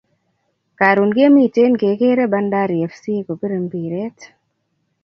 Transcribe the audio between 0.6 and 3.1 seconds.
Karon kemiten ke kere Bandari fc